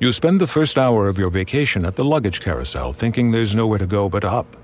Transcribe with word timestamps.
You 0.00 0.10
spend 0.12 0.40
the 0.40 0.46
first 0.46 0.76
hour 0.76 1.08
of 1.08 1.18
your 1.18 1.30
vacation 1.30 1.84
at 1.84 1.94
the 1.94 2.04
luggage 2.04 2.40
carousel 2.40 2.92
thinking 2.92 3.30
there's 3.30 3.54
nowhere 3.54 3.78
to 3.78 3.86
go 3.86 4.08
but 4.08 4.24
up. 4.24 4.56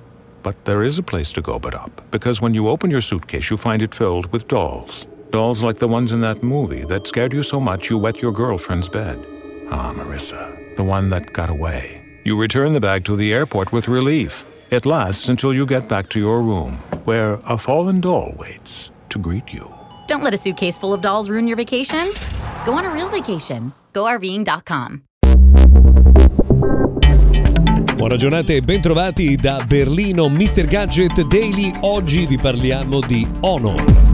But 0.43 0.65
there 0.65 0.83
is 0.83 0.99
a 0.99 1.03
place 1.05 1.33
to 1.35 1.41
go 1.41 1.59
but 1.59 1.75
up, 1.75 2.03
because 2.11 2.41
when 2.41 2.53
you 2.53 2.69
open 2.69 2.91
your 2.91 3.01
suitcase, 3.01 3.49
you 3.49 3.57
find 3.57 3.81
it 3.81 3.95
filled 3.95 4.33
with 4.33 4.49
dolls. 4.49 5.07
Dolls 5.31 5.63
like 5.63 5.79
the 5.79 5.87
ones 5.87 6.13
in 6.13 6.21
that 6.23 6.43
movie 6.43 6.85
that 6.87 7.07
scared 7.07 7.33
you 7.33 7.43
so 7.43 7.61
much 7.61 7.89
you 7.89 7.97
wet 7.99 8.21
your 8.21 8.33
girlfriend's 8.33 8.89
bed. 8.89 9.25
Ah, 9.71 9.93
Marissa, 9.95 10.77
the 10.77 10.83
one 10.83 11.11
that 11.11 11.33
got 11.33 11.49
away. 11.49 12.03
You 12.25 12.41
return 12.41 12.73
the 12.73 12.81
bag 12.81 13.05
to 13.05 13.17
the 13.17 13.33
airport 13.33 13.71
with 13.71 13.87
relief. 13.87 14.45
It 14.71 14.85
lasts 14.85 15.29
until 15.29 15.55
you 15.55 15.65
get 15.65 15.89
back 15.89 16.09
to 16.11 16.19
your 16.19 16.43
room, 16.43 16.75
where 17.05 17.35
a 17.47 17.57
fallen 17.57 18.01
doll 18.01 18.35
waits 18.37 18.91
to 19.11 19.19
greet 19.19 19.53
you. 19.53 19.73
Don't 20.09 20.25
let 20.25 20.35
a 20.35 20.39
suitcase 20.39 20.77
full 20.77 20.93
of 20.93 21.03
dolls 21.03 21.31
ruin 21.31 21.47
your 21.47 21.57
vacation. 21.57 22.13
Go 22.67 22.73
on 22.73 22.85
a 22.85 22.91
real 22.93 23.09
vacation. 23.09 23.73
GoRVing.com. 23.95 25.05
Buona 28.11 28.25
giornata 28.25 28.53
e 28.53 28.61
bentrovati 28.61 29.37
da 29.37 29.65
Berlino 29.65 30.29
Mr. 30.29 30.67
Gadget 30.67 31.29
Daily. 31.29 31.71
Oggi 31.83 32.27
vi 32.27 32.39
parliamo 32.39 32.99
di 32.99 33.25
Honor. 33.39 34.10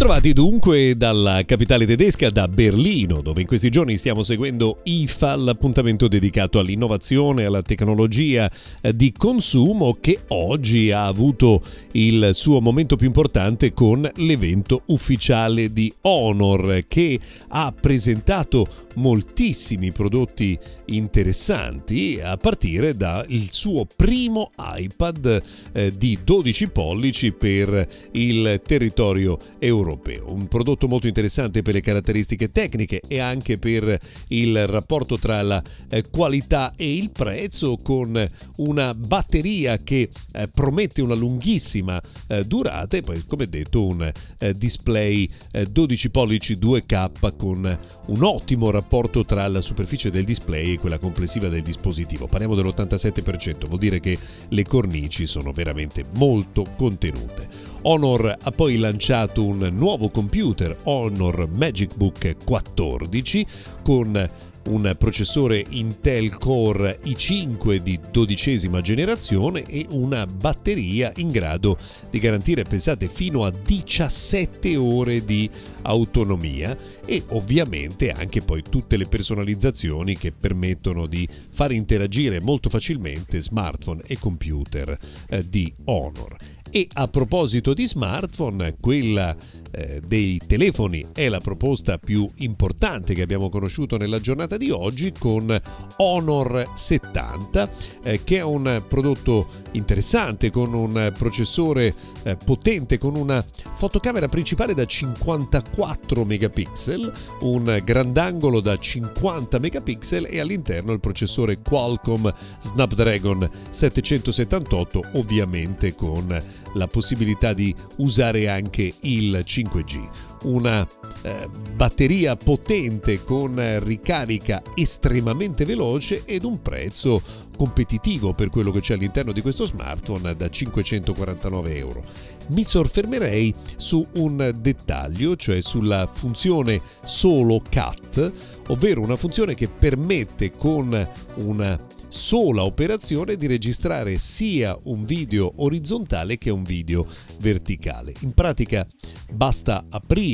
Bentrovati 0.00 0.32
dunque 0.32 0.96
dalla 0.96 1.44
capitale 1.44 1.84
tedesca, 1.84 2.30
da 2.30 2.48
Berlino, 2.48 3.20
dove 3.20 3.42
in 3.42 3.46
questi 3.46 3.68
giorni 3.68 3.98
stiamo 3.98 4.22
seguendo 4.22 4.78
IFA, 4.82 5.36
l'appuntamento 5.36 6.08
dedicato 6.08 6.58
all'innovazione 6.58 7.42
e 7.42 7.44
alla 7.44 7.60
tecnologia 7.60 8.50
eh, 8.80 8.96
di 8.96 9.12
consumo 9.12 9.98
che 10.00 10.20
oggi 10.28 10.90
ha 10.90 11.04
avuto 11.04 11.62
il 11.92 12.30
suo 12.32 12.62
momento 12.62 12.96
più 12.96 13.08
importante 13.08 13.74
con 13.74 14.10
l'evento 14.14 14.84
ufficiale 14.86 15.70
di 15.70 15.92
Honor 16.00 16.84
che 16.88 17.20
ha 17.48 17.70
presentato 17.78 18.66
moltissimi 18.94 19.92
prodotti 19.92 20.58
interessanti 20.86 22.20
a 22.22 22.38
partire 22.38 22.96
dal 22.96 23.26
suo 23.50 23.86
primo 23.96 24.50
iPad 24.56 25.42
eh, 25.72 25.92
di 25.94 26.18
12 26.24 26.68
pollici 26.68 27.32
per 27.32 27.86
il 28.12 28.62
territorio 28.64 29.36
europeo. 29.58 29.89
Un 30.26 30.48
prodotto 30.48 30.88
molto 30.88 31.06
interessante 31.06 31.62
per 31.62 31.74
le 31.74 31.80
caratteristiche 31.80 32.52
tecniche 32.52 33.00
e 33.06 33.18
anche 33.18 33.58
per 33.58 33.98
il 34.28 34.66
rapporto 34.66 35.18
tra 35.18 35.42
la 35.42 35.62
eh, 35.88 36.08
qualità 36.10 36.72
e 36.76 36.96
il 36.96 37.10
prezzo 37.10 37.78
con 37.82 38.26
una 38.56 38.94
batteria 38.94 39.78
che 39.78 40.08
eh, 40.32 40.48
promette 40.48 41.02
una 41.02 41.14
lunghissima 41.14 42.00
eh, 42.28 42.44
durata 42.44 42.96
e 42.96 43.02
poi 43.02 43.24
come 43.26 43.48
detto 43.48 43.86
un 43.86 44.12
display 44.56 45.28
12 45.68 46.06
eh, 46.06 46.10
pollici 46.10 46.56
2K 46.56 47.36
con 47.36 47.78
un 48.06 48.22
ottimo 48.22 48.70
rapporto 48.70 49.24
tra 49.24 49.46
la 49.48 49.60
superficie 49.60 50.10
del 50.10 50.24
display 50.24 50.74
e 50.74 50.78
quella 50.78 50.98
complessiva 50.98 51.48
del 51.48 51.62
dispositivo. 51.62 52.26
Parliamo 52.26 52.54
dell'87%, 52.54 53.66
vuol 53.66 53.78
dire 53.78 54.00
che 54.00 54.18
le 54.48 54.64
cornici 54.64 55.26
sono 55.26 55.52
veramente 55.52 56.04
molto 56.14 56.66
contenute. 56.76 57.59
Honor 57.82 58.36
ha 58.42 58.50
poi 58.50 58.76
lanciato 58.76 59.44
un 59.44 59.70
nuovo 59.72 60.08
computer, 60.08 60.76
Honor 60.84 61.48
Magic 61.50 61.96
Book 61.96 62.36
14, 62.44 63.46
con 63.82 64.28
un 64.62 64.94
processore 64.98 65.64
Intel 65.70 66.36
Core 66.36 66.98
i5 67.04 67.76
di 67.76 67.98
dodicesima 68.10 68.82
generazione 68.82 69.64
e 69.64 69.86
una 69.90 70.26
batteria 70.26 71.10
in 71.16 71.30
grado 71.30 71.78
di 72.10 72.18
garantire, 72.18 72.64
pensate, 72.64 73.08
fino 73.08 73.44
a 73.44 73.50
17 73.50 74.76
ore 74.76 75.24
di 75.24 75.48
autonomia 75.82 76.76
e 77.06 77.24
ovviamente 77.30 78.10
anche 78.10 78.42
poi 78.42 78.62
tutte 78.68 78.98
le 78.98 79.06
personalizzazioni 79.06 80.16
che 80.18 80.32
permettono 80.32 81.06
di 81.06 81.26
far 81.50 81.72
interagire 81.72 82.40
molto 82.40 82.68
facilmente 82.68 83.40
smartphone 83.40 84.02
e 84.06 84.18
computer 84.18 84.96
eh, 85.30 85.48
di 85.48 85.72
Honor. 85.84 86.36
E 86.72 86.86
a 86.92 87.08
proposito 87.08 87.74
di 87.74 87.84
smartphone, 87.84 88.76
quella 88.78 89.36
eh, 89.72 90.00
dei 90.06 90.40
telefoni 90.46 91.06
è 91.12 91.28
la 91.28 91.38
proposta 91.38 91.98
più 91.98 92.28
importante 92.38 93.14
che 93.14 93.22
abbiamo 93.22 93.48
conosciuto 93.48 93.96
nella 93.96 94.20
giornata 94.20 94.56
di 94.56 94.70
oggi 94.70 95.12
con 95.16 95.56
Honor 95.98 96.70
70 96.74 97.70
eh, 98.02 98.24
che 98.24 98.38
è 98.38 98.42
un 98.42 98.82
prodotto 98.88 99.48
interessante 99.72 100.50
con 100.50 100.74
un 100.74 101.12
processore 101.16 101.94
eh, 102.24 102.36
potente 102.36 102.98
con 102.98 103.14
una 103.16 103.44
fotocamera 103.44 104.26
principale 104.26 104.74
da 104.74 104.84
54 104.84 106.24
megapixel, 106.24 107.12
un 107.42 107.80
grandangolo 107.84 108.60
da 108.60 108.76
50 108.76 109.58
megapixel 109.58 110.26
e 110.28 110.40
all'interno 110.40 110.92
il 110.92 111.00
processore 111.00 111.58
Qualcomm 111.60 112.28
Snapdragon 112.60 113.48
778 113.70 115.10
ovviamente 115.12 115.94
con 115.94 116.42
la 116.74 116.86
possibilità 116.86 117.52
di 117.52 117.74
usare 117.96 118.48
anche 118.48 118.92
il 119.00 119.42
5G. 119.44 120.29
Una 120.42 120.86
eh, 121.22 121.48
batteria 121.74 122.36
potente 122.36 123.22
con 123.24 123.78
ricarica 123.82 124.62
estremamente 124.74 125.64
veloce 125.64 126.22
ed 126.24 126.44
un 126.44 126.62
prezzo 126.62 127.22
competitivo 127.56 128.32
per 128.32 128.48
quello 128.48 128.70
che 128.70 128.80
c'è 128.80 128.94
all'interno 128.94 129.32
di 129.32 129.42
questo 129.42 129.66
smartphone 129.66 130.34
da 130.34 130.48
549 130.48 131.76
euro. 131.76 132.02
Mi 132.48 132.64
soffermerei 132.64 133.54
su 133.76 134.04
un 134.14 134.50
dettaglio, 134.56 135.36
cioè 135.36 135.60
sulla 135.60 136.06
funzione 136.06 136.80
solo 137.04 137.62
CAT, 137.68 138.32
ovvero 138.68 139.02
una 139.02 139.16
funzione 139.16 139.54
che 139.54 139.68
permette 139.68 140.50
con 140.52 141.08
una 141.36 141.78
sola 142.08 142.64
operazione 142.64 143.36
di 143.36 143.46
registrare 143.46 144.18
sia 144.18 144.76
un 144.84 145.04
video 145.04 145.52
orizzontale 145.56 146.38
che 146.38 146.50
un 146.50 146.64
video 146.64 147.06
verticale. 147.38 148.12
In 148.20 148.32
pratica 148.32 148.86
basta 149.30 149.84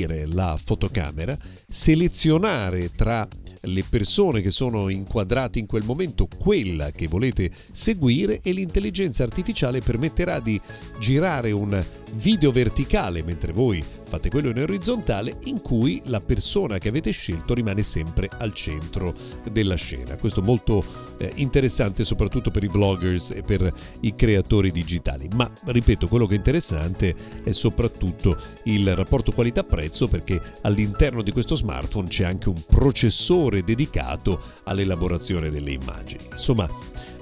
aprire 0.05 0.27
la 0.27 0.59
fotocamera, 0.63 1.37
selezionare 1.67 2.91
tra 2.93 3.27
le 3.63 3.85
persone 3.89 4.43
che 4.43 4.51
sono 4.51 4.89
inquadrate 4.89 5.59
in 5.59 5.67
quel 5.67 5.85
momento 5.85 6.29
quella 6.39 6.91
che 6.93 7.09
volete 7.09 7.51
seguire 7.73 8.41
e 8.43 8.53
l'intelligenza 8.53 9.25
artificiale 9.25 9.81
permetterà 9.81 10.39
di 10.41 10.61
girare 10.99 11.51
un 11.51 11.83
video 12.15 12.51
verticale 12.51 13.23
mentre 13.23 13.53
voi 13.53 13.83
fate 14.09 14.31
quello 14.31 14.51
in 14.51 14.59
orizzontale 14.59 15.39
in 15.45 15.61
cui 15.61 16.01
la 16.07 16.21
persona 16.21 16.79
che 16.79 16.89
avete 16.89 17.11
scelto 17.11 17.55
rimane 17.55 17.83
sempre 17.83 18.29
al 18.39 18.55
centro 18.55 19.15
della 19.51 19.75
scena. 19.75 20.17
Questo 20.17 20.41
è 20.41 20.45
molto 20.45 20.85
eh, 21.19 21.33
interessante 21.37 22.05
soprattutto 22.05 22.51
per 22.51 22.63
i 22.63 22.69
vloggers 22.69 23.31
e 23.31 23.43
per 23.43 23.73
i 24.01 24.15
creatori 24.15 24.71
digitali, 24.71 25.29
ma 25.35 25.51
ripeto, 25.65 26.07
quello 26.07 26.27
che 26.27 26.35
è 26.35 26.37
interessante 26.37 27.15
è 27.43 27.53
soprattutto 27.53 28.37
il 28.65 28.95
rapporto 28.95 29.33
qualità-prezzo 29.33 30.07
perché 30.07 30.41
all'interno 30.63 31.23
di 31.23 31.33
questo 31.33 31.57
smartphone 31.57 32.09
c'è 32.09 32.25
anche 32.25 32.49
un 32.49 32.63
processore 32.67 33.65
dedicato 33.65 34.41
all'elaborazione 34.65 35.51
delle 35.51 35.73
immagini. 35.73 36.25
Insomma, 36.31 36.69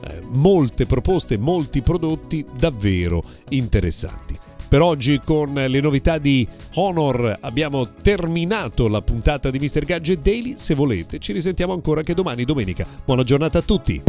eh, 0.06 0.20
molte 0.29 0.87
proposte, 0.87 1.38
molti 1.38 1.81
prodotti 1.81 2.44
davvero 2.56 3.23
interessanti. 3.50 4.44
Per 4.75 4.82
oggi 4.82 5.21
con 5.25 5.55
le 5.55 5.81
novità 5.81 6.19
di 6.19 6.44
Honor 6.75 7.38
abbiamo 7.43 7.87
terminato 8.03 8.88
la 8.88 9.03
puntata 9.03 9.49
di 9.49 9.61
Mr. 9.61 9.85
Gadget 9.85 10.21
Daily. 10.21 10.55
Se 10.56 10.75
volete 10.75 11.21
ci 11.21 11.32
risentiamo 11.32 11.73
ancora 11.73 12.00
anche 12.00 12.12
domani 12.12 12.43
domenica. 12.43 12.85
Buona 13.05 13.23
giornata 13.23 13.59
a 13.59 13.62
tutti. 13.62 14.03